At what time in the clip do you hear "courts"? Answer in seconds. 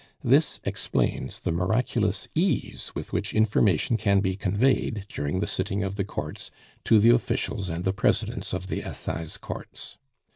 6.03-6.49, 9.37-9.99